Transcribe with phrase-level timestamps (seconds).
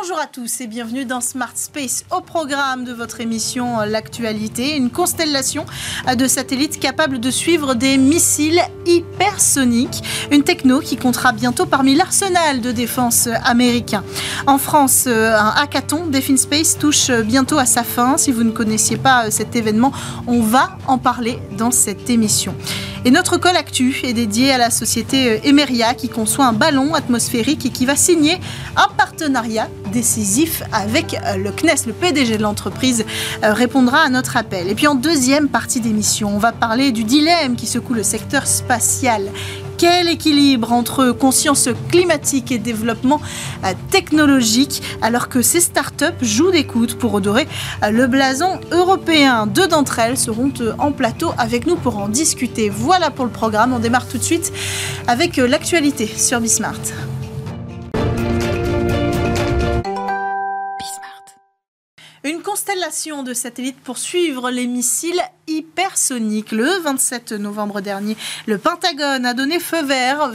[0.00, 4.90] Bonjour à tous et bienvenue dans Smart Space au programme de votre émission L'actualité, une
[4.90, 5.66] constellation
[6.16, 12.60] de satellites capables de suivre des missiles hypersoniques, une techno qui comptera bientôt parmi l'arsenal
[12.60, 14.04] de défense américain.
[14.46, 18.16] En France, un hackathon Space touche bientôt à sa fin.
[18.18, 19.92] Si vous ne connaissiez pas cet événement,
[20.28, 22.54] on va en parler dans cette émission.
[23.04, 27.64] Et notre call actu est dédié à la société Emeria qui conçoit un ballon atmosphérique
[27.64, 28.40] et qui va signer
[28.76, 31.86] un partenariat décisif avec euh, le CNES.
[31.86, 33.04] Le PDG de l'entreprise
[33.44, 34.68] euh, répondra à notre appel.
[34.68, 38.46] Et puis en deuxième partie d'émission, on va parler du dilemme qui secoue le secteur
[38.46, 39.22] spatial.
[39.76, 43.20] Quel équilibre entre conscience climatique et développement
[43.64, 47.46] euh, technologique alors que ces startups jouent des coudes pour redorer
[47.88, 49.46] le blason européen?
[49.46, 52.70] Deux d'entre elles seront en plateau avec nous pour en discuter.
[52.70, 53.72] Voilà pour le programme.
[53.72, 54.52] On démarre tout de suite
[55.06, 56.80] avec l'actualité sur Bismart.
[63.24, 66.52] De satellites pour suivre les missiles hypersonique.
[66.52, 70.32] Le 27 novembre dernier, le Pentagone a donné feu vert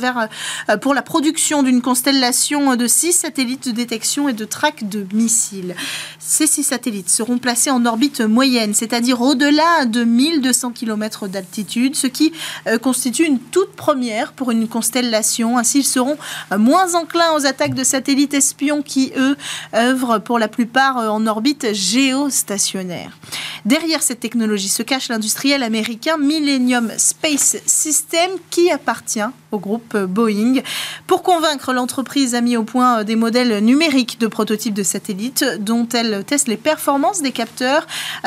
[0.70, 5.06] euh, pour la production d'une constellation de six satellites de détection et de traque de
[5.14, 5.76] missiles.
[6.20, 12.08] Ces six satellites seront placés en orbite moyenne, c'est-à-dire au-delà de 1200 km d'altitude, ce
[12.08, 12.34] qui
[12.68, 15.58] euh, constitue une toute première pour une constellation.
[15.58, 16.18] Ainsi, ils seront
[16.52, 19.36] euh, moins enclins aux attaques de satellites espions qui, eux,
[19.76, 23.18] œuvrent pour la plupart en orbite géostationnaire.
[23.66, 29.20] Derrière cette technologie se cache l'industriel américain Millennium Space System qui appartient
[29.52, 30.62] au groupe Boeing.
[31.08, 35.88] Pour convaincre, l'entreprise a mis au point des modèles numériques de prototypes de satellites dont
[35.94, 37.86] elle teste les performances des capteurs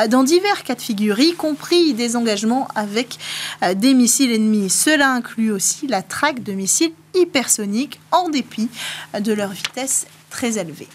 [0.08, 3.18] dans divers cas de figure, y compris des engagements avec
[3.74, 4.70] des missiles ennemis.
[4.70, 8.68] Cela inclut aussi la traque de missiles hypersoniques en dépit
[9.18, 10.88] de leur vitesse très élevée.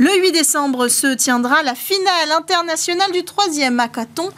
[0.00, 4.30] Le 8 décembre se tiendra la finale internationale du troisième hackathon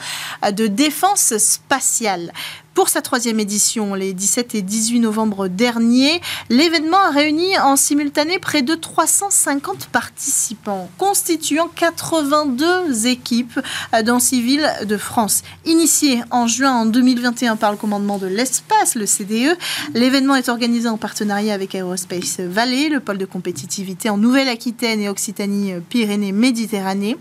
[0.53, 2.33] de défense spatiale.
[2.75, 6.21] Pour sa troisième édition, les 17 et 18 novembre dernier,
[6.51, 13.59] l'événement a réuni en simultané près de 350 participants, constituant 82 équipes
[14.05, 15.43] dans six villes de France.
[15.65, 19.59] Initié en juin en 2021 par le commandement de l'espace, le CDE,
[19.95, 25.09] l'événement est organisé en partenariat avec Aerospace Valley, le pôle de compétitivité en Nouvelle-Aquitaine et
[25.09, 27.17] Occitanie-Pyrénées-Méditerranée.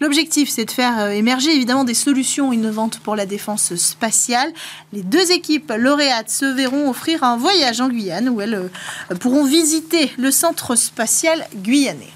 [0.00, 4.52] L'objectif, c'est de faire euh, émerger évidemment des solutions innovantes pour la défense spatiale.
[4.94, 9.44] Les deux équipes lauréates se verront offrir un voyage en Guyane où elles euh, pourront
[9.44, 12.12] visiter le centre spatial guyanais.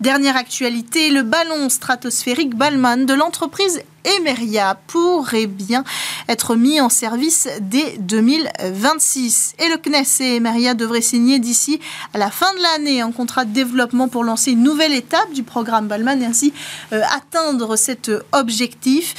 [0.00, 5.84] Dernière actualité, le ballon stratosphérique Balman de l'entreprise Emeria pourrait bien
[6.28, 9.54] être mis en service dès 2026.
[9.58, 11.80] Et le CNES et Emeria devraient signer d'ici
[12.14, 15.42] à la fin de l'année un contrat de développement pour lancer une nouvelle étape du
[15.42, 16.52] programme Balman et ainsi
[16.92, 19.14] euh, atteindre cet objectif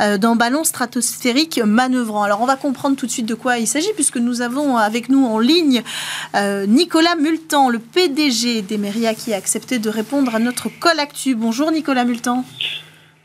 [0.00, 2.22] euh, d'un ballon stratosphérique manœuvrant.
[2.22, 5.08] Alors on va comprendre tout de suite de quoi il s'agit puisque nous avons avec
[5.08, 5.82] nous en ligne
[6.34, 11.34] euh, Nicolas Multan, le PDG d'Emeria qui a accepté de répondre à notre call actu.
[11.34, 12.44] Bonjour Nicolas Multan.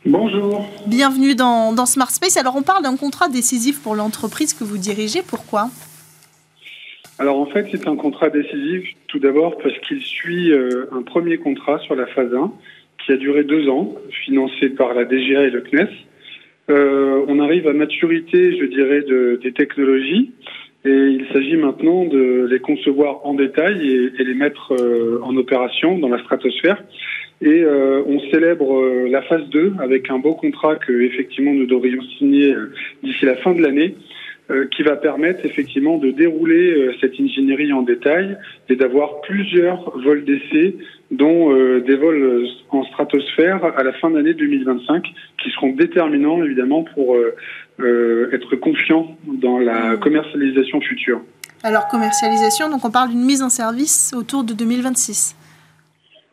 [0.06, 0.64] Bonjour.
[0.86, 2.36] Bienvenue dans, Smart Space.
[2.36, 5.20] Alors on parle d'un contrat décisif pour l'entreprise que vous dirigez.
[5.28, 5.68] Pourquoi?
[7.18, 11.38] Alors en fait, c'est un contrat décisif tout d'abord parce qu'il suit euh, un premier
[11.38, 12.52] contrat sur la phase 1
[13.04, 15.88] qui a duré deux ans, financé par la DGA et le CNES.
[16.70, 20.30] Euh, on arrive à maturité, je dirais, de, des technologies
[20.84, 23.84] et il s'agit maintenant de les concevoir en détail
[24.18, 26.80] et, les mettre euh, en opération dans la stratosphère.
[27.42, 31.66] Et euh, on célèbre euh, la phase 2 avec un beau contrat que effectivement nous
[31.66, 33.96] devrions signer euh, d'ici la fin de l'année,
[34.76, 38.38] qui va permettre effectivement de dérouler cette ingénierie en détail
[38.68, 40.76] et d'avoir plusieurs vols d'essai,
[41.10, 45.02] dont des vols en stratosphère à la fin de l'année 2025,
[45.42, 47.16] qui seront déterminants évidemment pour
[47.80, 51.20] être confiants dans la commercialisation future.
[51.64, 55.34] Alors commercialisation, donc on parle d'une mise en service autour de 2026.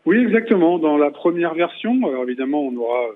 [0.05, 0.79] Oui, exactement.
[0.79, 3.07] Dans la première version, alors évidemment, on aura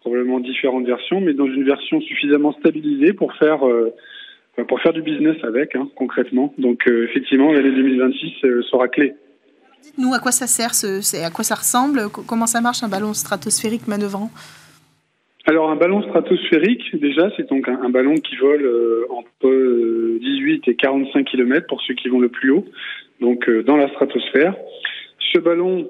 [0.00, 3.92] probablement différentes versions, mais dans une version suffisamment stabilisée pour faire euh,
[4.68, 6.54] pour faire du business avec, hein, concrètement.
[6.58, 9.14] Donc euh, effectivement, l'année 2026 euh, sera clé.
[9.82, 13.12] Dites-nous à quoi ça sert, c'est à quoi ça ressemble, comment ça marche un ballon
[13.12, 14.30] stratosphérique manœuvrant?
[15.46, 18.66] Alors un ballon stratosphérique, déjà, c'est donc un, ballon qui vole
[19.10, 22.64] entre 18 et 45 km pour ceux qui vont le plus haut,
[23.20, 24.54] donc dans la stratosphère.
[25.32, 25.88] Ce ballon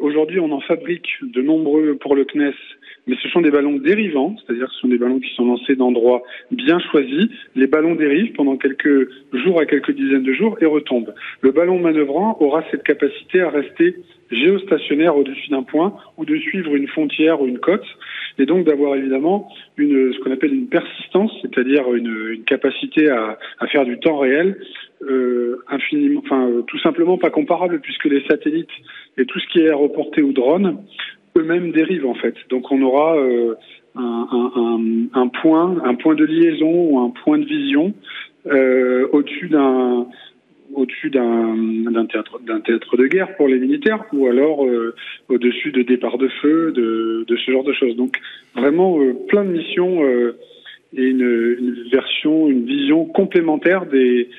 [0.00, 2.54] aujourd'hui, on en fabrique de nombreux pour le CNES
[3.06, 6.22] mais ce sont des ballons dérivants, c'est-à-dire ce sont des ballons qui sont lancés d'endroits
[6.50, 7.28] bien choisis.
[7.54, 11.14] Les ballons dérivent pendant quelques jours à quelques dizaines de jours et retombent.
[11.42, 13.96] Le ballon manœuvrant aura cette capacité à rester
[14.30, 17.86] géostationnaire au-dessus d'un point ou de suivre une frontière ou une côte
[18.38, 23.38] et donc d'avoir évidemment une, ce qu'on appelle une persistance, c'est-à-dire une, une, capacité à,
[23.60, 24.58] à, faire du temps réel
[25.02, 28.68] euh, infiniment, enfin tout simplement pas comparable puisque les satellites
[29.18, 30.78] et tout ce qui est reporté ou drone
[31.36, 32.34] eux-mêmes dérivent en fait.
[32.50, 33.54] Donc on aura euh,
[33.96, 37.94] un, un, un, point, un point de liaison ou un point de vision
[38.46, 40.06] euh, au-dessus d'un
[40.72, 44.94] au-dessus d'un théâtre d'un théâtre de guerre pour les militaires ou alors euh,
[45.28, 47.96] au-dessus de départs de feu de, de, ce genre de choses.
[47.96, 48.18] Donc
[48.54, 50.38] vraiment euh, plein de missions euh,
[50.96, 54.30] et une, une, version, une vision complémentaire des,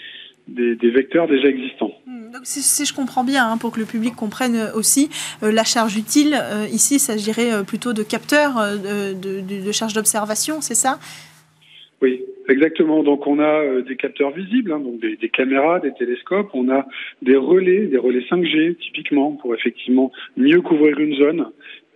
[0.47, 1.91] des, des vecteurs déjà existants.
[2.05, 5.09] Hmm, donc, si, si, je comprends bien, hein, pour que le public comprenne aussi,
[5.41, 6.41] la charge utile,
[6.71, 10.97] ici, il s'agirait plutôt de capteurs de, de, de, charge d'observation, c'est ça?
[12.01, 13.03] Oui, exactement.
[13.03, 16.49] Donc, on a des capteurs visibles, hein, donc des, des, caméras, des télescopes.
[16.53, 16.87] On a
[17.21, 21.47] des relais, des relais 5G, typiquement, pour effectivement mieux couvrir une zone.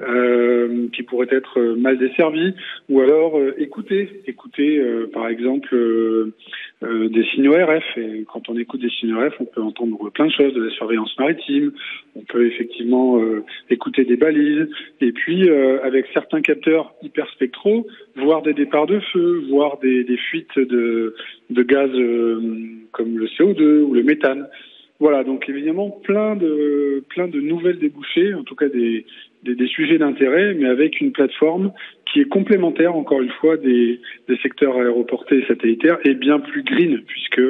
[0.01, 2.53] Euh, qui pourrait être mal desservi,
[2.87, 6.33] ou alors euh, écouter, écouter euh, par exemple euh,
[6.81, 7.97] des signaux RF.
[7.97, 10.71] Et quand on écoute des signaux RF, on peut entendre plein de choses, de la
[10.71, 11.73] surveillance maritime,
[12.15, 13.21] on peut effectivement
[13.69, 14.69] écouter des balises,
[15.01, 17.85] et puis avec certains capteurs hyperspectraux,
[18.15, 21.13] voir des départs de feu, voir des, des fuites de,
[21.49, 21.91] de gaz
[22.91, 24.47] comme le CO2 ou le méthane.
[24.99, 29.05] Voilà, donc évidemment plein de plein de nouvelles débouchées, en tout cas des,
[29.67, 31.71] sujets d'intérêt, mais avec une plateforme
[32.11, 34.01] qui est complémentaire, encore une fois, des,
[34.41, 37.41] secteurs aéroportés et satellitaires, et bien plus green, puisque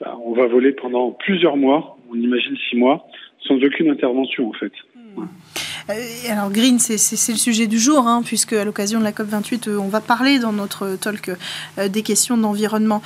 [0.00, 3.06] bah, on va voler pendant plusieurs mois, on imagine six mois,
[3.46, 4.72] sans aucune intervention en fait.
[4.96, 5.22] Mmh.
[5.90, 5.94] Euh,
[6.30, 9.78] alors Green, c'est le sujet du jour, hein, puisque à l'occasion de la COP28, euh,
[9.78, 11.30] on va parler dans notre talk
[11.78, 13.02] euh, des questions d'environnement.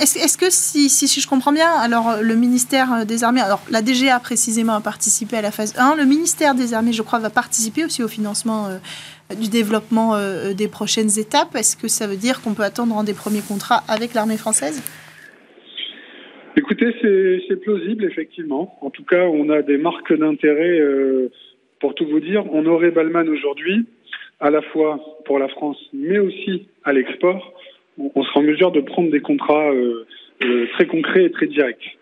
[0.00, 4.18] Est-ce est que, si, je comprends bien, alors le ministère des Armées, alors la DGA
[4.20, 7.84] précisément a participé à la phase 1, le ministère des Armées, je crois, va participer
[7.84, 11.54] aussi au financement euh, du développement euh, des prochaines étapes.
[11.54, 14.82] Est-ce que ça veut dire qu'on peut attendre un des premiers contrats avec l'armée française?
[16.56, 16.94] Écoutez,
[17.48, 18.78] c'est plausible, effectivement.
[18.80, 21.30] En tout cas, on a des marques d'intérêt, euh,
[21.78, 22.44] pour tout vous dire.
[22.52, 23.86] On aurait Balman aujourd'hui,
[24.40, 27.54] à la fois pour la France, mais aussi à l'export
[27.98, 30.06] on sera en mesure de prendre des contrats euh,
[30.44, 31.98] euh, très concrets et très directs.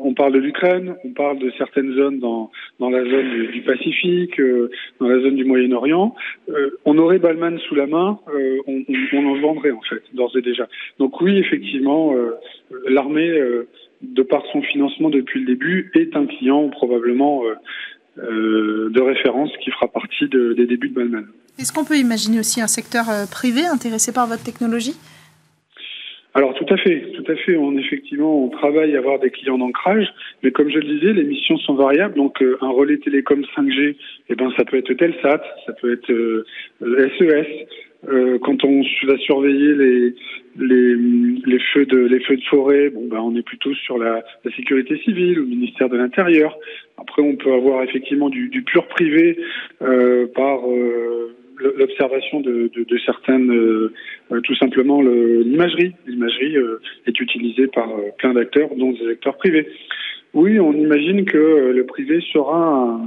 [0.00, 4.38] On parle de l'Ukraine, on parle de certaines zones dans, dans la zone du, Pacifique,
[4.38, 4.70] euh,
[5.00, 6.14] dans la zone du Moyen-Orient.
[6.84, 8.20] On aurait Balman sous la main,
[8.68, 10.68] on, en vendrait en fait, d'ores et déjà.
[11.00, 12.14] Donc oui, effectivement,
[12.86, 13.32] l'armée,
[14.02, 17.42] de par son financement depuis le début, est un client probablement
[18.16, 21.26] de référence qui fera partie de, des débuts de Balman.
[21.58, 24.94] Est-ce qu'on peut imaginer aussi un secteur privé intéressé par votre technologie?
[26.38, 27.56] Alors tout à fait, tout à fait.
[27.56, 30.06] On effectivement, on travaille à avoir des clients d'ancrage,
[30.44, 32.14] mais comme je le disais, les missions sont variables.
[32.14, 33.96] Donc euh, un relais télécom 5G,
[34.28, 36.44] eh ben ça peut être Telsat, ça peut être euh,
[37.18, 37.66] SES.
[38.08, 40.14] Euh, quand on va surveiller les,
[40.60, 40.94] les,
[41.44, 44.52] les feux de les feux de forêt, bon ben on est plutôt sur la, la
[44.54, 46.56] sécurité civile, au ministère de l'Intérieur.
[46.98, 49.40] Après, on peut avoir effectivement du, du pur privé
[49.82, 53.92] euh, par euh, l'observation de, de, certaines, euh,
[54.42, 55.94] tout simplement l'imagerie.
[56.06, 59.68] L'imagerie euh, est utilisée par euh, plein d'acteurs, dont des acteurs privés.
[60.34, 63.00] Oui, on imagine que le privé sera un,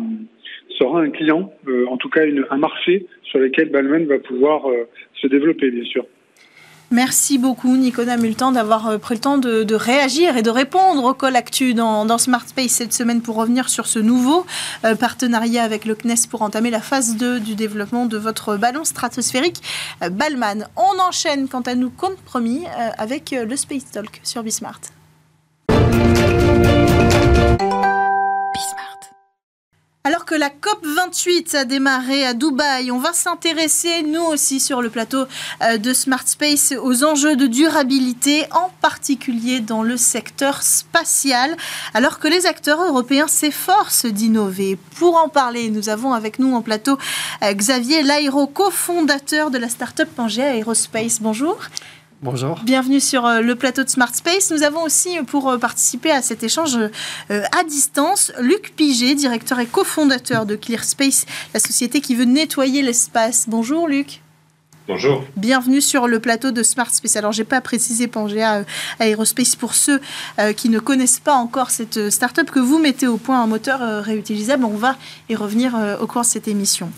[0.69, 1.53] sera un client,
[1.87, 4.65] en tout cas une, un marché sur lequel Balmain va pouvoir
[5.13, 6.05] se développer, bien sûr.
[6.91, 11.13] Merci beaucoup Nicolas Multan d'avoir euh, pris le temps de, réagir et de répondre au
[11.13, 14.45] call actu dans, Smart Space cette semaine pour revenir sur ce nouveau
[14.83, 18.83] euh, partenariat avec le CNES pour entamer la phase 2 du développement de votre ballon
[18.83, 19.61] stratosphérique
[20.03, 20.67] euh, Balman.
[20.75, 24.81] On enchaîne quant à nous, compte promis, euh, avec le Space Talk sur Bismart.
[30.03, 34.89] Alors que la COP28 a démarré à Dubaï, on va s'intéresser, nous aussi, sur le
[34.89, 35.25] plateau
[35.61, 41.55] euh, de Smart Space, aux enjeux de durabilité, en particulier dans le secteur spatial,
[41.93, 44.79] alors que les acteurs européens s'efforcent d'innover.
[44.97, 46.97] Pour en parler, nous avons avec nous en plateau
[47.43, 51.21] euh, Xavier Lairo, cofondateur de la start-up Aerospace.
[51.21, 51.59] Bonjour.
[52.21, 52.59] Bonjour.
[52.63, 54.51] Bienvenue sur euh, le plateau de Smart Space.
[54.51, 56.77] Nous avons aussi, euh, pour participer à cet échange
[57.29, 63.45] à distance, Luc Piget, directeur et cofondateur de ClearSpace, la société qui veut nettoyer l'espace.
[63.49, 64.21] Bonjour Luc.
[65.37, 67.15] Bienvenue sur le plateau de Smart Space.
[67.15, 68.63] Alors, j'ai pas précisé Pangea euh,
[68.99, 70.01] Aerospace pour ceux
[70.37, 73.47] euh, qui ne connaissent pas encore cette euh, start-up que vous mettez au point un
[73.47, 74.65] moteur réutilisable.
[74.65, 74.97] On va
[75.29, 76.91] y revenir au cours de cette émission.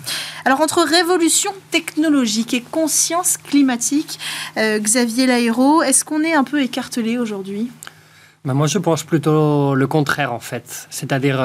[0.46, 4.20] Alors, entre révolution technologique et conscience climatique,
[4.58, 7.70] Xavier Laéro, est-ce qu'on est un peu écartelé aujourd'hui?
[8.46, 10.88] Bah, moi, je pense plutôt le contraire, en fait.
[10.90, 11.40] C'est-à-dire,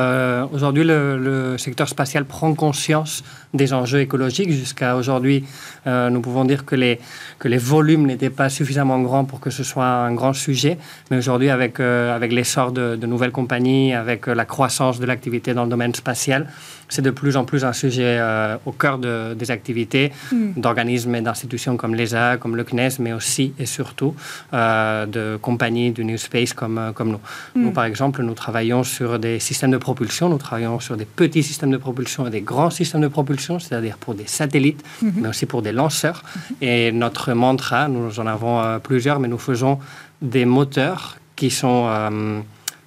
[0.53, 3.23] aujourd'hui, le, secteur spatial prend conscience
[3.55, 4.51] des enjeux écologiques.
[4.51, 5.45] Jusqu'à aujourd'hui,
[5.87, 7.01] euh, nous pouvons dire que les,
[7.39, 10.79] que les volumes n'étaient pas suffisamment grands pour que ce soit un grand sujet.
[11.11, 15.07] Mais aujourd'hui, avec, euh, avec l'essor de, de, nouvelles compagnies, avec euh, la croissance de
[15.07, 16.49] l'activité dans le domaine spatial,
[16.89, 18.21] c'est de plus en plus un sujet
[18.67, 20.53] au cœur de, des activités hmm.
[20.57, 24.15] d'organismes et d'institutions comme l'ESA, comme le CNES, mais aussi et surtout
[24.53, 27.21] de compagnies du New Space comme, comme nous.
[27.55, 27.63] Hmm.
[27.63, 31.43] Nous, par exemple, nous travaillons sur des systèmes de propulsion, nous travaillons sur des petits
[31.43, 35.13] systèmes de propulsion et des grands systèmes de propulsion c'est-à-dire pour des satellites, mhm.
[35.17, 36.23] mais aussi pour des lanceurs.
[36.61, 39.79] Et notre mantra, nous en avons euh, plusieurs, mais nous faisons
[40.21, 42.41] des moteurs qui sont euh,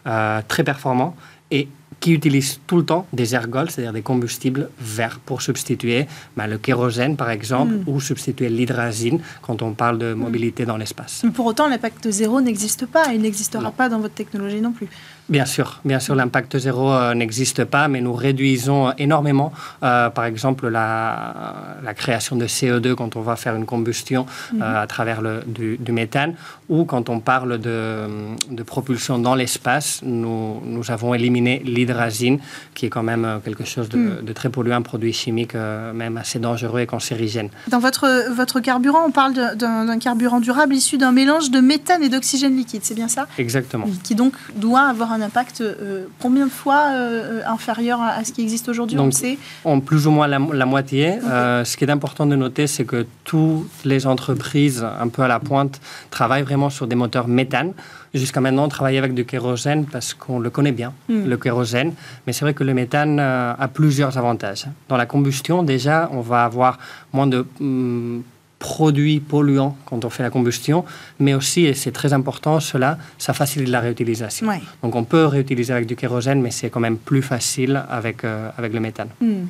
[0.08, 1.16] euh, très performants
[1.50, 1.68] et
[2.02, 6.58] qui utilisent tout le temps des ergols, c'est-à-dire des combustibles verts, pour substituer bah, le
[6.58, 7.84] kérosène, par exemple, mhm.
[7.88, 11.24] ou substituer l'hydrazine quand on parle de mobilité dans l'espace.
[11.34, 14.88] Pour autant, l'impact zéro n'existe pas et n'existera pas dans votre technologie non plus.
[15.30, 20.26] Bien sûr, bien sûr, l'impact zéro euh, n'existe pas, mais nous réduisons énormément, euh, par
[20.26, 24.62] exemple, la, la, création de CO2 quand on va faire une combustion mhm.
[24.62, 26.34] euh, à travers le, du, méthane,
[26.68, 28.08] ou quand on parle de,
[28.50, 32.40] de propulsion dans l'espace, nous, nous, avons éliminé l'hydrazine,
[32.74, 34.26] qui est quand même quelque chose de, mhm.
[34.26, 37.50] de très polluant, produit chimique même assez dangereux et cancérigène.
[37.70, 42.10] Dans votre, votre carburant, on parle d'un carburant durable issu d'un mélange de méthane et
[42.10, 43.28] d'oxygène liquide, c'est bien ça?
[43.38, 43.86] Exactement.
[44.04, 48.42] Qui donc doit avoir un impact euh, combien de fois euh, inférieur à, ce qui
[48.42, 51.20] existe aujourd'hui On sait En plus ou moins la, moitié.
[51.24, 55.28] Euh, ce qui est important de noter, c'est que toutes les entreprises un peu à
[55.28, 57.74] la pointe travaillent vraiment sur des moteurs méthane.
[58.14, 61.26] Jusqu'à maintenant, on travaille avec du kérosène parce qu'on le connaît bien, hmm.
[61.28, 61.94] le kérosène.
[62.28, 64.66] Mais c'est vrai que le méthane a plusieurs avantages.
[64.90, 66.78] Dans la combustion, déjà, on va avoir
[67.14, 68.22] moins de hmm,
[68.62, 70.86] produits polluants quand on fait la combustion,
[71.20, 74.48] mais aussi, et c'est très important, cela, ça facilite la réutilisation.
[74.84, 78.50] Donc on peut réutiliser avec du kérosène, mais c'est quand même plus facile avec, euh,
[78.60, 79.10] avec le méthane.
[79.20, 79.46] Hmm.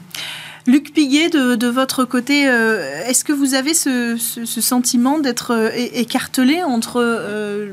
[0.67, 6.61] Luc Piguet, de, votre côté, euh, est-ce que vous avez ce, sentiment d'être euh, écartelé
[6.61, 7.71] entre euh,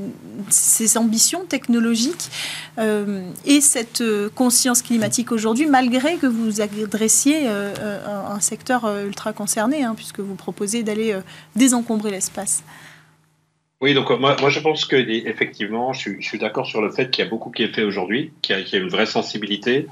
[0.48, 2.30] ces ambitions technologiques
[3.44, 4.04] et cette
[4.36, 10.84] conscience climatique aujourd'hui, malgré que vous adressiez un secteur ultra concerné, hein, puisque vous proposez
[10.84, 11.16] d'aller
[11.56, 12.62] désencombrer l'espace?
[13.80, 17.24] Oui, donc moi, moi je pense que effectivement, je suis, d'accord sur le fait qu'il
[17.24, 19.88] y a beaucoup qui est fait aujourd'hui, qu'il y, a une vraie sensibilité.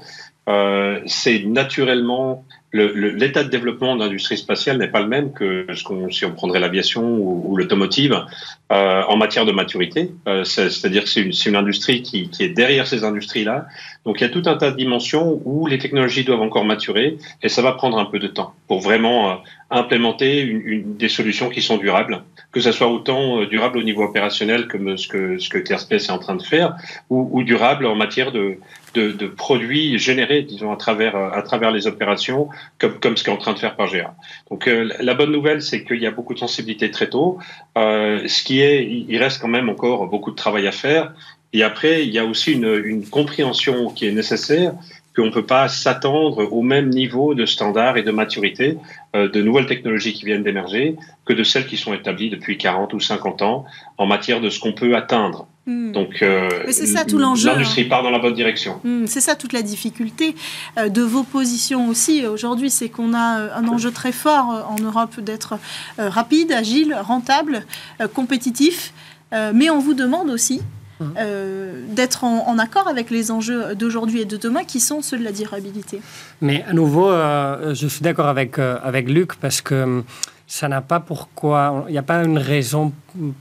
[1.05, 6.11] C'est naturellement l'état de développement de l'industrie spatiale n'est pas le même que ce qu'on,
[6.11, 8.25] si on prendrait l'aviation ou, l'automotive
[8.71, 10.11] euh, en matière de maturité.
[10.27, 13.67] Euh, c'est-à-dire que c'est une, une, industrie qui, qui, est derrière ces industries-là.
[14.05, 17.17] Donc il y a tout un tas de dimensions où les technologies doivent encore maturer
[17.41, 19.35] et ça va prendre un peu de temps pour vraiment euh,
[19.69, 23.83] implémenter une, une, des solutions qui sont durables, que ça soit autant euh, durable au
[23.83, 26.75] niveau opérationnel comme ce que ce que ClearSpace est en train de faire,
[27.09, 28.57] ou, ou durable en matière de,
[28.97, 32.49] de, produits générés, disons à travers à travers les opérations
[32.79, 34.15] comme, comme ce qu'est en train de faire Pangea.
[34.49, 37.39] Donc euh, la bonne nouvelle, c'est qu'il y a beaucoup de sensibilité très tôt.
[37.77, 41.13] Euh, ce qui est, il reste quand même encore beaucoup de travail à faire.
[41.53, 44.73] Et après, il y a aussi une, une compréhension qui est nécessaire
[45.17, 48.77] qu'on ne peut pas s'attendre au même niveau de standard et de maturité
[49.15, 52.93] euh, de nouvelles technologies qui viennent d'émerger que de celles qui sont établies depuis 40
[52.93, 53.65] ou 50 ans
[53.97, 55.47] en matière de ce qu'on peut atteindre.
[55.67, 55.91] Hmm.
[55.91, 57.49] Donc, euh, c'est ça tout l'enjeu.
[57.49, 57.87] L'industrie hein.
[57.89, 58.79] part dans la bonne direction.
[58.83, 60.35] Hmm, c'est ça toute la difficulté
[60.77, 65.19] euh, de vos positions aussi aujourd'hui, c'est qu'on a un enjeu très fort en Europe
[65.19, 65.59] d'être
[65.97, 67.65] rapide, agile, rentable,
[68.13, 68.93] compétitif,
[69.31, 70.61] mais on vous demande aussi
[70.99, 75.23] euh, d'être en, accord avec les enjeux d'aujourd'hui et de demain qui sont ceux de
[75.23, 76.01] la durabilité.
[76.41, 80.03] Mais à nouveau, euh, je suis d'accord avec, euh, avec Luc parce que
[80.47, 82.93] ça n'a pas pourquoi, il n'y a pas une raison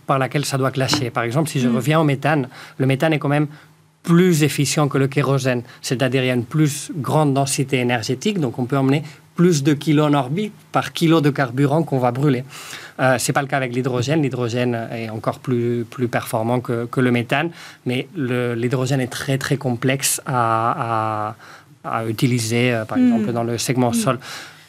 [0.06, 1.10] par laquelle ça doit clasher.
[1.10, 1.76] Par exemple, si je mm.
[1.76, 2.48] reviens au méthane,
[2.78, 3.46] le méthane est quand même
[4.02, 8.58] plus efficient que le kérosène, c'est-à-dire il y a une plus grande densité énergétique, donc
[8.58, 9.02] on peut emmener
[9.34, 12.44] plus de kilos en orbite par kilo de carburant qu'on va brûler.
[13.00, 14.22] Euh, Ce n'est pas le cas avec l'hydrogène.
[14.22, 17.50] L'hydrogène est encore plus, plus performant que, que le méthane,
[17.84, 21.34] mais l'hydrogène est très très complexe à,
[21.84, 23.04] à, à utiliser, euh, par hmm.
[23.04, 23.94] exemple, dans le segment hmm.
[23.94, 24.18] sol.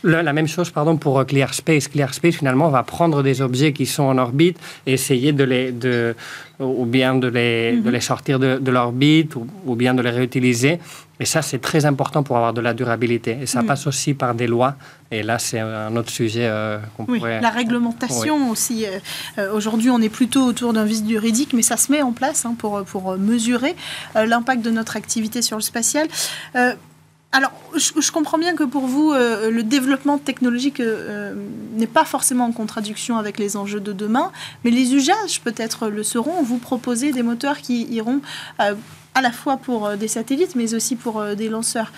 [0.04, 1.88] La même chose pardon, pour ClearSpace.
[1.88, 6.16] ClearSpace, finalement, va prendre des objets qui sont en orbite et essayer de les, de,
[6.60, 7.94] ou bien de les, de hmm.
[7.94, 10.80] les sortir de, de l'orbite ou, ou, bien de les réutiliser
[11.20, 13.38] Et ça, c'est très important pour avoir de la durabilité.
[13.42, 13.66] Et ça Mm.
[13.66, 14.76] passe aussi par des lois.
[15.10, 17.42] Et là, c'est un autre sujet euh, qu'on Oui, pourrait...
[17.42, 18.86] la réglementation aussi.
[18.86, 19.00] euh,
[19.40, 22.46] euh, Aujourd'hui, on est plutôt autour d'un vice juridique, mais ça se met en place
[22.46, 23.76] hein, pour, pour euh, mesurer
[24.16, 26.08] euh, l'impact de notre activité sur le spatial.
[27.34, 31.36] Alors, je, je comprends bien que pour vous, euh, le développement technologique euh, euh,
[31.74, 34.32] n'est pas forcément en contradiction avec les enjeux de demain,
[34.64, 36.42] mais les usages peut-être le seront.
[36.42, 38.22] Vous proposez des moteurs qui iront
[38.62, 38.76] euh,
[39.14, 41.92] à la fois pour des satellites, mais aussi pour des lanceurs.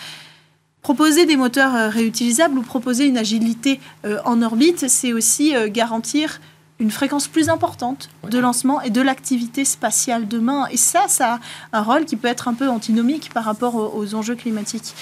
[0.82, 3.82] Proposer des moteurs réutilisables ou proposer une agilité
[4.24, 6.40] en orbite, c'est aussi garantir
[6.80, 10.68] une fréquence plus importante de lancement et de l'activité spatiale demain.
[10.72, 11.40] Et ça, ça
[11.74, 14.96] a un rôle qui peut être un peu antinomique par rapport aux, aux enjeux climatiques.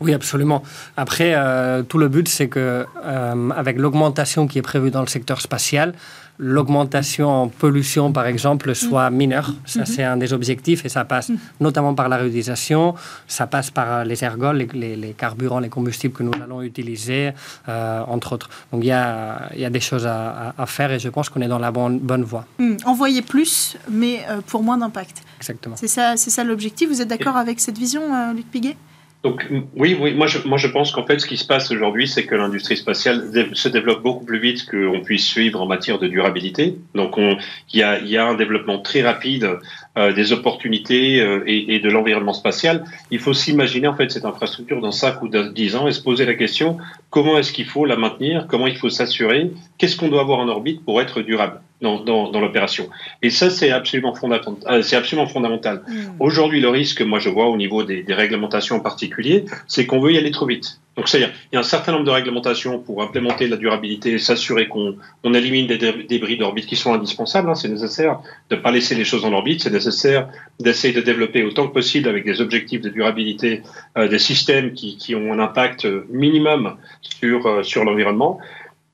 [0.00, 0.62] Oui, absolument.
[0.96, 5.06] Après, euh, tout le but, c'est que euh, avec l'augmentation qui est prévue dans le
[5.06, 5.94] secteur spatial,
[6.38, 9.52] l'augmentation en pollution, par exemple, soit mineure.
[9.66, 9.86] Ça, Mhm.
[9.86, 11.38] c'est un des objectifs et ça passe Mhm.
[11.60, 12.94] notamment par la réutilisation,
[13.28, 17.32] ça passe par les ergols, les, les- les carburants, les combustibles que nous allons utiliser,
[17.68, 18.48] euh, entre autres.
[18.72, 21.40] Donc, il y a, il y a des choses à, faire et je pense qu'on
[21.40, 22.44] est dans la bonne, bonne voie.
[22.58, 25.22] Hmm, Envoyer plus, mais euh, pour moins d'impact.
[25.38, 25.76] Exactement.
[25.76, 26.88] C'est ça, ça l'objectif.
[26.88, 28.76] Vous êtes d'accord avec cette vision, euh, Luc Piguet?
[29.24, 32.06] Donc oui, oui, moi je, moi je pense qu'en fait ce qui se passe aujourd'hui,
[32.06, 36.06] c'est que l'industrie spatiale se développe beaucoup plus vite qu'on puisse suivre en matière de
[36.06, 36.76] durabilité.
[36.94, 37.38] Donc on-
[37.72, 39.48] il y a, il y a un développement très rapide
[39.96, 42.84] euh, des opportunités euh, et, et de l'environnement spatial.
[43.12, 46.02] Il faut s'imaginer en fait cette infrastructure dans 5 ou dans 10 ans et se
[46.02, 46.78] poser la question
[47.10, 50.48] comment est-ce qu'il faut la maintenir, comment il faut s'assurer, qu'est-ce qu'on doit avoir en
[50.48, 52.88] orbite pour être durable dans, dans, dans l'opération.
[53.22, 54.54] Et ça c'est absolument fondamental.
[54.68, 55.82] euh, c'est absolument fondamental.
[56.18, 60.00] Aujourd'hui, le risque, moi je vois au niveau des, des réglementations en particulier, c'est qu'on
[60.00, 60.80] veut y aller trop vite.
[60.96, 64.68] Donc c'est-à-dire, il y a un certain nombre de réglementations pour implémenter la durabilité s'assurer
[64.68, 67.48] qu'on on élimine des dé- débris d'orbite qui sont indispensables.
[67.48, 67.54] hein.
[67.54, 68.20] c'est nécessaire
[68.50, 69.62] de ne pas laisser les choses en orbite.
[69.62, 70.28] C'est nécessaire
[70.60, 73.62] d'essayer de développer autant que possible avec des objectifs de durabilité
[73.98, 78.38] euh, des systèmes qui, ont un impact euh, minimum sur, euh, sur l'environnement.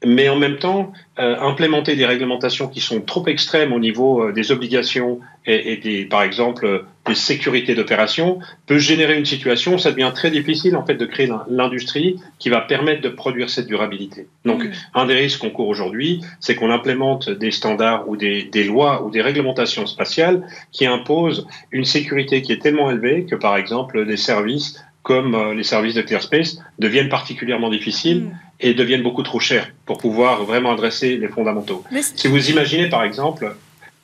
[0.02, 5.20] Mais en même temps, implémenter des réglementations qui sont trop extrêmes au niveau des obligations
[5.44, 10.12] et, et des, par exemple, des sécurités d'opération peut générer une situation où ça devient
[10.14, 14.20] très difficile en fait de créer l'in- l'industrie qui va permettre de produire cette durabilité.
[14.44, 14.70] Donc, Mm.
[14.94, 19.04] un des risques qu'on court aujourd'hui, c'est qu'on implémente des standards ou des, des lois
[19.04, 20.38] ou des réglementations spatiales
[20.72, 24.68] qui imposent une sécurité qui est tellement élevée que, par exemple, des services
[25.02, 28.34] comme euh, les services de ClearSpace deviennent particulièrement difficiles Hmm.
[28.66, 31.82] et deviennent beaucoup trop chers pour pouvoir vraiment adresser les fondamentaux.
[31.90, 33.44] Mais Si vous imaginez par exemple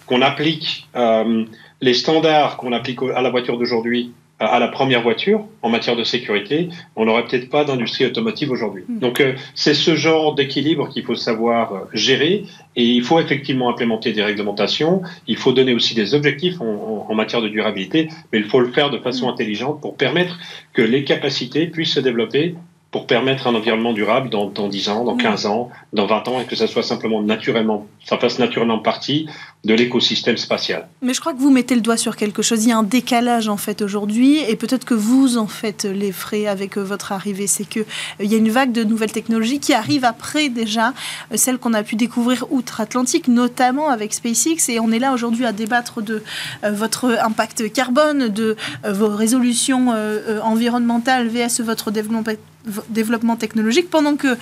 [0.06, 1.44] qu'on applique euh,
[1.80, 5.96] les standards qu'on applique à la voiture d'aujourd'hui à à la première voiture en matière
[5.96, 8.84] de sécurité, on n'aurait peut-être pas d'industrie automotive aujourd'hui.
[8.86, 8.98] Mm.
[8.98, 12.44] Donc euh, c'est ce genre d'équilibre qu'il faut savoir euh, gérer
[12.76, 17.06] et il faut effectivement implémenter des réglementations, il faut donner aussi des objectifs en, en-
[17.10, 19.30] en matière de durabilité, mais il faut le faire de façon Mm.
[19.30, 20.38] intelligente pour permettre
[20.74, 22.54] que les capacités puissent se développer
[22.92, 25.22] pour permettre un environnement durable dans, dans 10 ans, dans Mm.
[25.22, 29.26] 15 ans, dans 20 ans, et que ça soit simplement naturellement, ça fasse naturellement partie
[29.64, 30.86] de l'écosystème spatial.
[31.02, 32.64] Mais je crois que vous mettez le doigt sur quelque chose.
[32.64, 36.12] Il y a un décalage en fait aujourd'hui, et peut-être que vous en faites les
[36.12, 37.48] frais avec euh, votre arrivée.
[37.48, 37.84] C'est que euh,
[38.20, 40.94] il y a une vague de nouvelles technologies qui arrive après déjà
[41.32, 44.68] euh, celles qu'on a pu découvrir outre-Atlantique, notamment avec SpaceX.
[44.68, 46.22] Et on est là aujourd'hui à débattre de
[46.62, 48.56] votre impact carbone, de
[48.88, 49.94] vos résolutions
[50.42, 54.36] environnementales vs votre développement technologique, pendant que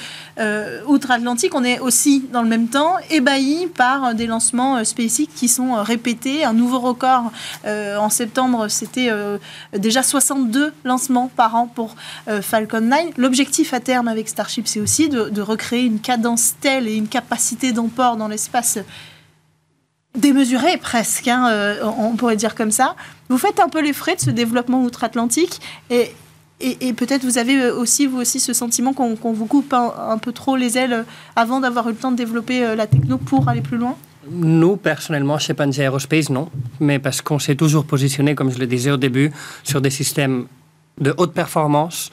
[0.86, 5.48] outre-Atlantique, on est aussi dans le même temps ébahi par des lancements euh, SpaceX qui
[5.48, 6.44] sont euh, répétés.
[6.44, 7.32] Un nouveau record
[7.64, 9.38] euh, en septembre, c'était euh,
[9.76, 11.94] déjà 62 lancements par an pour
[12.42, 13.16] Falcon 9.
[13.16, 17.72] L'objectif à terme avec Starship, c'est aussi de, recréer une cadence telle et une capacité
[17.72, 18.78] d'emport dans l'espace
[20.16, 22.96] démesurée presque, hein, on pourrait dire comme ça.
[23.28, 26.12] Vous faites un peu les frais de ce développement outre-Atlantique et,
[26.94, 30.78] peut-être vous avez aussi, vous aussi, ce sentiment qu'on vous coupe un, peu trop les
[30.78, 31.04] ailes
[31.36, 33.96] avant d'avoir eu le temps de développer la techno pour aller plus loin?
[34.30, 36.50] Nous, personnellement, chez Panzi Aerospace, non.
[36.80, 39.30] Mais parce qu'on s'est toujours positionné, comme je le disais au début,
[39.62, 40.46] sur des systèmes
[41.00, 42.10] de haute performance,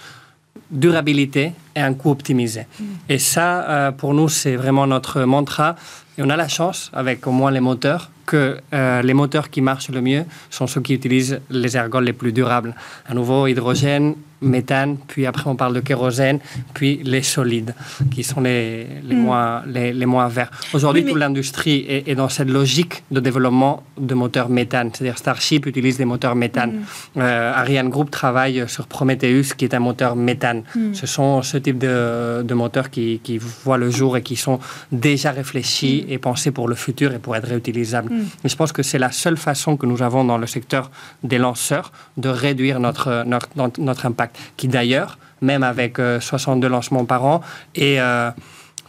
[0.69, 2.65] durabilité et un coût optimisé.
[3.09, 5.75] Et ça, euh, pour nous, c'est vraiment notre mantra.
[6.17, 9.61] Et on a la chance, avec au moins les moteurs, que euh, les moteurs qui
[9.61, 12.75] marchent le mieux sont ceux qui utilisent les ergols les plus durables.
[13.07, 16.39] À nouveau, hydrogène, méthane, puis après on parle de kérosène,
[16.73, 17.73] puis les solides,
[18.09, 19.19] qui sont les, les, mm.
[19.19, 20.51] moins, les, les, moins verts.
[20.73, 25.65] Aujourd'hui, toute l'industrie est, est, dans cette logique de développement de moteurs méthane, c'est-à-dire Starship
[25.65, 26.71] utilise des moteurs méthane.
[26.71, 27.19] Mm.
[27.19, 30.63] Euh, Ariane Group travaille sur Prometheus, qui est un moteur méthane.
[30.75, 30.93] Mm.
[30.93, 34.59] Ce sont ce type de, de moteurs qui, qui, voient le jour et qui sont
[34.91, 38.11] déjà réfléchis et pensés pour le futur et pour être réutilisables.
[38.43, 40.89] Mais je pense que c'est la seule façon que nous avons dans le secteur
[41.23, 43.49] des lanceurs de réduire notre, notre,
[43.79, 47.41] notre impact qui d'ailleurs, même avec 62 euh, lancements par an,
[47.75, 48.31] est euh,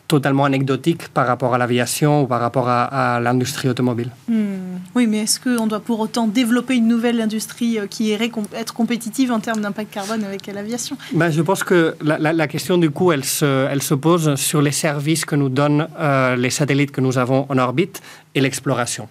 [0.08, 4.10] totalement anecdotique par rapport à l'aviation ou par rapport à, l'industrie automobile.
[4.28, 4.78] Hmm.
[4.94, 8.74] Oui, mais est-ce qu'on doit pour autant développer une nouvelle industrie euh, qui irait être
[8.74, 10.96] compétitive en termes d'impact carbone avec l'aviation?
[11.14, 14.72] Ben, Je pense que la, question du coup, elle se, elle se pose sur les
[14.72, 15.86] services que nous donnent
[16.36, 18.02] les satellites que nous avons en orbite
[18.34, 19.08] et l'exploration.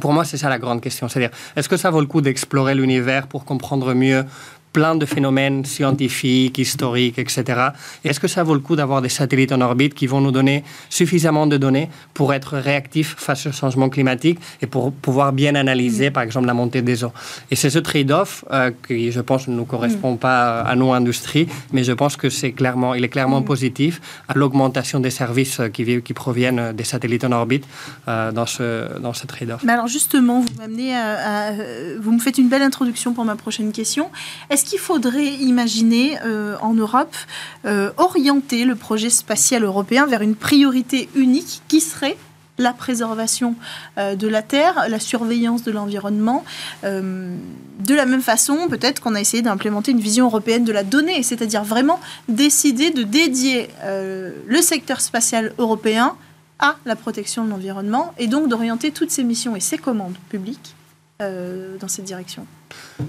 [0.00, 1.08] Pour moi, c'est ça la grande question.
[1.08, 4.24] C'est-à-dire, est-ce que ça vaut le coup d'explorer l'univers pour comprendre mieux
[4.72, 7.68] plein de phénomènes scientifiques, historiques, etc.
[8.04, 10.64] Est-ce que ça vaut le coup d'avoir des satellites en orbite qui vont nous donner
[10.88, 16.10] suffisamment de données pour être réactifs face au changement climatique et pour pouvoir bien analyser,
[16.10, 17.12] par exemple, la montée des eaux?
[17.50, 21.48] Et c'est ce trade-off euh, qui, je pense, ne nous correspond pas à nos industries,
[21.72, 23.44] mais je pense que c'est clairement, il est clairement mm.
[23.44, 27.66] positif à l'augmentation des services qui, qui proviennent des satellites en orbite
[28.08, 29.62] euh, dans ce, dans ce trade-off.
[29.64, 31.52] Mais alors justement, vous m'amenez à,
[32.00, 34.10] vous me faites une belle introduction pour ma prochaine question.
[34.48, 37.16] Est est-ce qu'il faudrait imaginer euh, en Europe
[37.64, 42.16] euh, orienter le projet spatial européen vers une priorité unique qui serait
[42.58, 43.56] la préservation
[43.98, 46.44] euh, de la Terre, la surveillance de l'environnement.
[46.84, 51.24] de la même façon, peut-être qu'on a essayé d'implémenter une vision européenne de la donnée,
[51.24, 51.98] c'est-à-dire vraiment
[52.28, 56.14] décider de dédier le secteur spatial européen
[56.60, 60.76] à la protection de l'environnement et donc d'orienter toutes ses missions et ses commandes publiques
[61.18, 62.46] dans cette direction.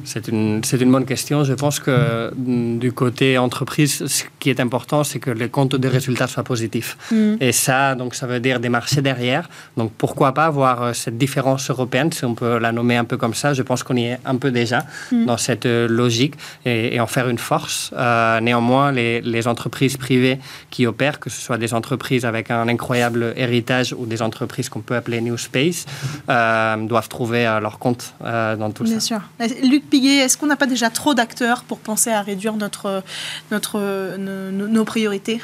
[0.05, 1.43] C'est une, une, bonne question.
[1.43, 5.75] Je pense que mm, du côté entreprise, ce qui est important, c'est que les comptes
[5.75, 6.97] de résultats soient positifs.
[7.11, 7.35] Mm.
[7.39, 9.49] Et ça, donc, ça veut dire des marchés derrière.
[9.77, 13.17] Donc, pourquoi pas avoir euh, cette différence européenne, si on peut la nommer un peu
[13.17, 13.53] comme ça.
[13.53, 15.25] Je pense qu'on y est un peu déjà mm.
[15.25, 17.91] dans cette euh, logique et, en faire une force.
[17.93, 22.67] Euh, néanmoins, les, les, entreprises privées qui opèrent, que ce soit des entreprises avec un
[22.67, 25.85] incroyable héritage ou des entreprises qu'on peut appeler New Space,
[26.27, 29.21] doivent trouver leur compte dans tout Bien ça.
[29.37, 29.52] Bien sûr.
[29.61, 33.03] Luc Piguet, est-ce qu'on n'a pas déjà trop d'acteurs pour penser à réduire notre,
[33.51, 35.41] notre, nos priorités?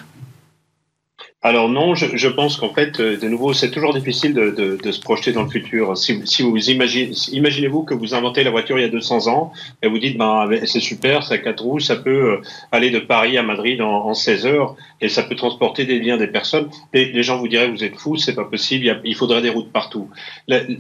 [1.41, 5.32] Alors non, je, pense qu'en fait, euh, de nouveau, c'est toujours difficile de, se projeter
[5.32, 5.95] dans le futur.
[5.97, 9.54] Si, si vous imaginez, imaginez-vous que vous inventez la voiture il y a 200 ans
[9.82, 12.41] et vous dites, ben, c'est super, ça a quatre roues, ça peut euh,
[12.73, 16.28] aller de Paris à Madrid en, 16 heures et ça peut transporter des biens, des
[16.28, 16.69] personnes.
[16.93, 19.71] Et les gens vous diraient, vous êtes fous, c'est pas possible, il, faudrait des routes
[19.71, 20.10] partout.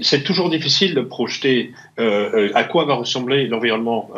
[0.01, 4.09] C'est toujours difficile de projeter euh, à quoi va ressembler l'environnement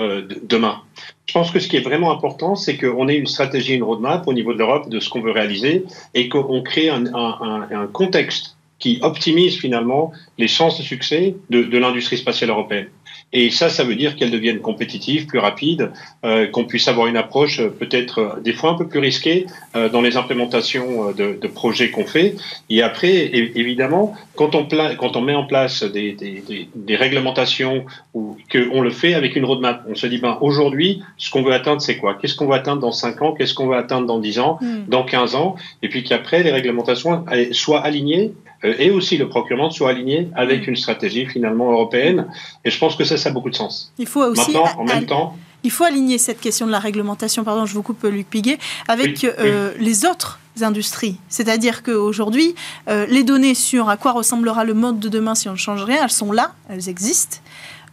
[0.42, 0.82] demain.
[1.32, 4.28] Je pense que ce qui est vraiment important, c'est qu'on ait une stratégie, une roadmap
[4.28, 7.88] au niveau de l'Europe de ce qu'on veut réaliser et qu'on crée un, un, un,
[7.88, 12.88] contexte qui optimise finalement les chances de succès de, de l'industrie spatiale européenne.
[13.34, 15.92] Et ça, ça veut dire qu'elles deviennent compétitives, plus rapides,
[16.26, 19.46] euh, qu'on puisse avoir une approche euh, peut-être euh, des fois un peu plus risquée
[19.76, 22.36] euh, dans les implémentations euh, de, de projets qu'on fait.
[22.70, 24.68] Et après, évidemment, quand on,
[24.98, 29.36] quand on met en place des, des, des, des réglementations ou qu'on le fait avec
[29.38, 32.16] une roadmap, on se dit, ben, aujourd'hui, ce qu'on veut atteindre, c'est quoi?
[32.16, 33.32] Qu'est-ce qu'on veut atteindre dans 5 ans?
[33.34, 34.58] Qu'est-ce qu'on veut atteindre dans 10 ans?
[34.60, 34.84] Hmm.
[34.90, 35.56] Dans 15 ans?
[35.84, 40.76] Et puis qu'après, les réglementations soient alignées et aussi le procurement soit aligné avec une
[40.76, 42.28] stratégie finalement européenne.
[42.64, 43.92] Et je pense que ça, ça a beaucoup de sens.
[43.98, 47.44] Il faut aussi Maintenant, en même temps, il faut aligner cette question de la réglementation,
[47.44, 51.18] pardon, je vous coupe Luc Piguet, avec euh, les autres industries.
[51.30, 52.56] C'est-à-dire qu'aujourd'hui,
[52.90, 55.84] euh, les données sur à quoi ressemblera le mode de demain si on ne change
[55.84, 57.38] rien, elles sont là, elles existent,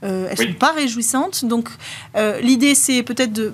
[0.02, 1.44] euh, elles ne sont pas réjouissantes.
[1.44, 1.68] Donc
[2.40, 3.52] l'idée, c'est peut-être de,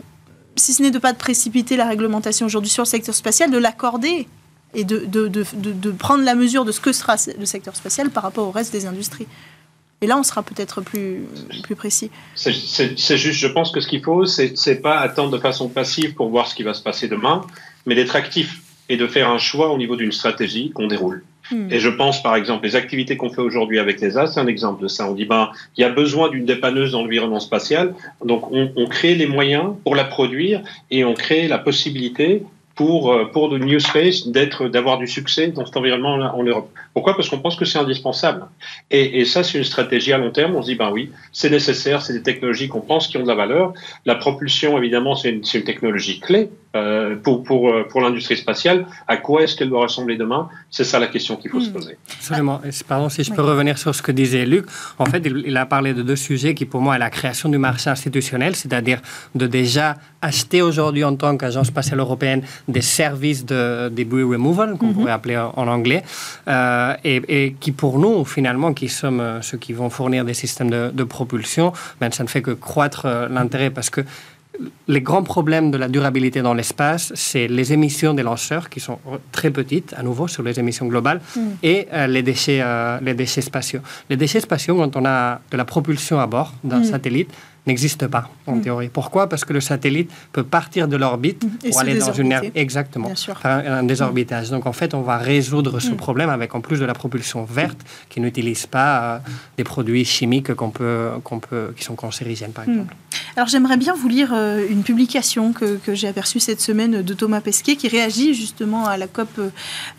[0.57, 3.59] si ce n'est de pas de précipiter la réglementation aujourd'hui sur le secteur spatial, de
[3.59, 4.29] l'accorder
[4.75, 8.11] et de, de, de, de, prendre la mesure de ce que sera le secteur spatial
[8.11, 9.27] par rapport au reste des industries.
[10.01, 11.21] Et là, on sera peut-être plus,
[11.63, 12.11] plus précis.
[12.35, 16.29] C'est juste, je pense que ce qu'il faut, c'est pas attendre de façon passive pour
[16.29, 17.43] voir ce qui va se passer demain,
[17.87, 21.25] mais d'être actif et de faire un choix au niveau d'une stratégie qu'on déroule.
[21.51, 21.69] Hmm.
[21.71, 24.83] Et je pense, par exemple, les activités qu'on fait aujourd'hui avec l'ESA, c'est un exemple
[24.83, 25.09] de ça.
[25.09, 28.87] On dit, ben, il y a besoin d'une dépanneuse dans l'environnement spatial, donc on, on
[28.87, 32.43] crée les moyens pour la produire et on crée la possibilité
[32.75, 36.71] pour, euh, pour de New Space d'être, d'avoir du succès dans cet environnement en Europe.
[36.93, 37.17] Pourquoi?
[37.17, 38.47] Parce qu'on pense que c'est indispensable.
[38.91, 40.55] Et, et ça, c'est une stratégie à long terme.
[40.55, 43.29] On se dit, ben oui, c'est nécessaire, c'est des technologies qu'on pense qui ont de
[43.29, 43.75] la valeur.
[44.07, 48.87] La propulsion, évidemment, c'est une, une, technologie clé euh, pour, pour, euh, pour l'industrie spatiale.
[49.09, 50.49] À quoi est-ce qu'elle doit ressembler demain?
[50.71, 51.75] C'est ça la question qu'il faut se hmm.
[51.75, 51.97] poser.
[52.17, 52.61] Absolument.
[52.89, 54.67] Pardon, si je peux revenir sur ce que disait Luc.
[54.99, 57.49] En fait, il, il a parlé de deux sujets qui, pour moi, est la création
[57.49, 59.01] du marché institutionnel, c'est-à-dire
[59.35, 64.87] de déjà acheter aujourd'hui en tant qu'agence spatiale européenne des services de debris removal, qu'on
[64.87, 64.95] mhm.
[64.95, 66.03] pourrait appeler en anglais,
[66.49, 70.71] euh, et, qui pour nous, finalement, qui sommes euh, ceux qui vont fournir des systèmes
[70.71, 74.01] de, propulsion, ben, ça ne fait que croître euh, l'intérêt parce que
[74.87, 78.99] les grands problèmes de la durabilité dans l'espace, c'est les émissions des lanceurs qui sont
[79.33, 81.41] très petites, à nouveau sur les émissions globales, mm.
[81.65, 82.63] et les, déchets,
[83.03, 83.81] les déchets spatiaux.
[84.09, 86.85] Les déchets spatiaux, quand on a de la propulsion à bord d'un mm.
[86.85, 87.31] satellite,
[87.67, 88.61] n'existe pas en mm.
[88.61, 88.89] théorie.
[88.89, 89.29] Pourquoi?
[89.29, 91.71] Parce que le satellite peut partir de l'orbite mm.
[91.71, 93.11] pour aller dans une aire exactement
[93.45, 94.51] un, désorbitage.
[94.51, 95.97] Donc en fait, on va résoudre ce mm.
[95.97, 99.19] problème avec en plus de la propulsion verte qui n'utilise pas euh,
[99.57, 102.95] des produits chimiques qu'on peut, qu'on peut, qui sont cancérigènes par exemple.
[103.37, 107.41] Alors j'aimerais bien vous lire euh, une publication que, j'ai aperçue cette semaine de Thomas
[107.41, 109.29] Pesquet qui réagit justement à la COP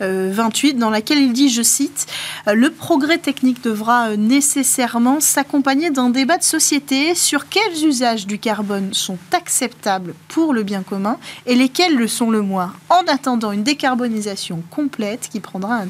[0.00, 2.06] euh, dans laquelle il dit, je cite,
[2.46, 8.94] le progrès technique devra nécessairement s'accompagner d'un débat de société sur quels usages du carbone
[8.94, 13.62] sont acceptables pour le bien commun et lesquels le sont le moins, en attendant une
[13.62, 15.82] décarbonisation complète qui prendra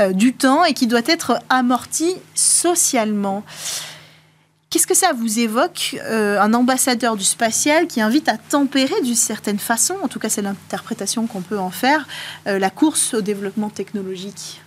[0.00, 3.44] euh, du temps et qui doit être amortie socialement.
[4.68, 9.14] Qu'est-ce que ça vous évoque euh, Un ambassadeur du spatial qui invite à tempérer d'une
[9.14, 12.06] certaine façon, en tout cas c'est l'interprétation qu'on peut en faire,
[12.48, 14.60] euh, la course au développement technologique?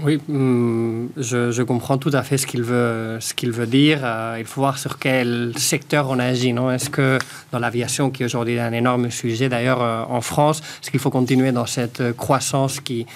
[0.00, 4.00] Oui, mm, je, comprends tout à fait ce qu'il veut, ce veut dire.
[4.04, 6.50] Euh, il faut voir sur quel secteur on agit.
[6.50, 7.18] Est-ce que
[7.50, 11.50] dans l'aviation, qui aujourd'hui est un énorme sujet d'ailleurs en France, est-ce qu'il faut continuer
[11.50, 13.06] dans cette croissance qui,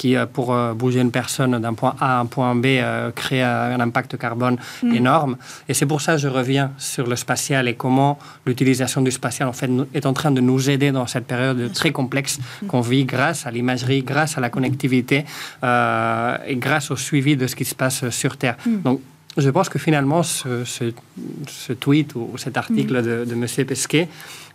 [0.00, 3.10] qui, euh, pour euh, bouger une personne d'un point A à un point B, euh,
[3.10, 4.94] crée un impact carbone mm.
[4.94, 5.36] énorme.
[5.68, 9.46] Et c'est pour ça que je reviens sur le spatial et comment l'utilisation du spatial
[9.46, 12.66] en fait, est en train de nous aider dans cette période très complexe mm.
[12.68, 15.26] qu'on vit grâce à l'imagerie, grâce à la connectivité
[15.62, 18.56] et grâce au suivi de ce qui se passe sur Terre.
[18.64, 18.80] Mm.
[18.82, 19.00] Donc,
[19.36, 23.46] je pense que finalement, ce, ce, tweet ou cet article de, de M.
[23.66, 24.08] Pesquet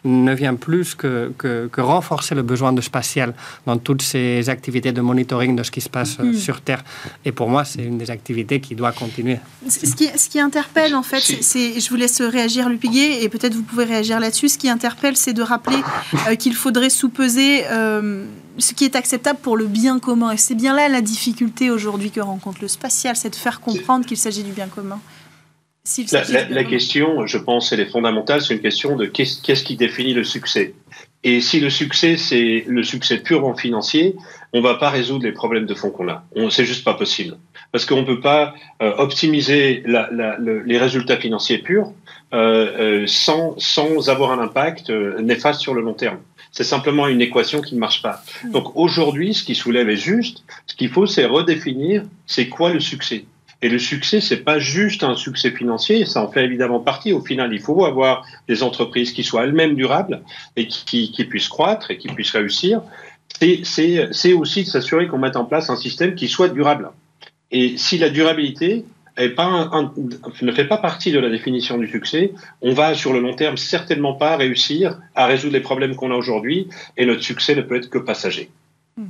[0.05, 3.33] ne vient plus que, que, renforcer le besoin de spatial
[3.65, 6.33] dans toutes ces activités de monitoring de ce qui se passe mm.
[6.33, 6.83] sur Terre.
[7.25, 9.39] Et pour moi, c'est une des activités qui doit continuer.
[9.67, 13.55] Ce qui, ce qui interpelle, en fait, c'est, je vous laisse réagir, Lupiguet, et peut-être
[13.55, 14.49] vous pouvez réagir là-dessus.
[14.49, 15.81] Ce qui interpelle, c'est de rappeler
[16.27, 18.25] euh, qu'il faudrait sous-peser euh,
[18.57, 20.31] ce qui est acceptable pour le bien commun.
[20.31, 24.05] Et c'est bien là la difficulté aujourd'hui que rencontre le spatial, c'est de faire comprendre
[24.05, 24.99] qu'il s'agit du bien commun.
[26.49, 30.23] La, question, je pense, elle est fondamentale, c'est une question de qu'est-ce qui définit le
[30.23, 30.73] succès.
[31.23, 34.15] Et si le succès, c'est le succès purement financier,
[34.53, 36.23] on va pas résoudre les problèmes de fond qu'on a.
[36.49, 37.37] C'est juste pas possible.
[37.71, 41.91] Parce qu'on ne peut pas euh, optimiser la, les résultats financiers purs
[42.33, 46.17] euh, euh, sans, sans avoir un impact néfaste sur le long terme.
[46.55, 48.23] C'est simplement une équation qui ne marche pas.
[48.45, 50.45] Donc aujourd'hui, ce qui soulève est juste.
[50.67, 53.25] Ce qu'il faut, c'est redéfinir c'est quoi le succès.
[53.61, 57.11] Et le succès, c'est pas juste un succès financier, ça en fait évidemment partie.
[57.11, 60.21] Au final, il faut avoir des entreprises qui soient elles-mêmes durables
[60.55, 62.81] et qui, qui, puissent croître et qui puissent réussir.
[63.41, 66.89] C'est aussi de s'assurer qu'on mette en place un système qui soit durable.
[67.51, 68.85] Et si la durabilité
[69.17, 73.57] ne fait pas partie de la définition du succès, on va sur le long terme
[73.57, 77.77] certainement pas réussir à résoudre les problèmes qu'on a aujourd'hui et notre succès ne peut
[77.77, 78.49] être que passager.
[78.97, 79.05] Hmm.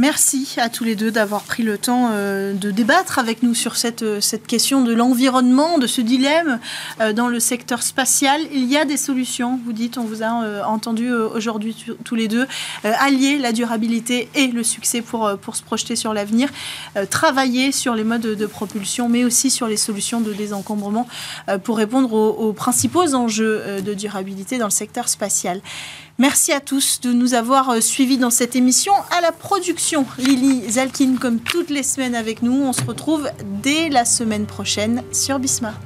[0.00, 3.74] Merci à tous les deux d'avoir pris le temps euh, de débattre avec nous sur
[3.74, 6.60] cette, euh, cette question de l'environnement, de ce dilemme
[7.00, 8.40] euh, dans le secteur spatial.
[8.52, 12.46] Il y a des solutions, vous dites, on vous a entendu aujourd'hui tous les deux,
[12.84, 16.48] allier la durabilité et le succès pour, pour se projeter sur l'avenir,
[17.10, 21.08] travailler sur les modes de propulsion, mais aussi sur les solutions de désencombrement
[21.64, 25.60] pour répondre aux principaux enjeux de durabilité dans le secteur spatial.
[26.20, 28.92] Merci à tous de nous avoir euh, suivis dans cette émission.
[29.16, 32.60] À la production, Lily Zalkin, comme toutes les semaines avec nous.
[32.60, 33.30] On se retrouve
[33.62, 35.78] dès la semaine prochaine sur Bismart.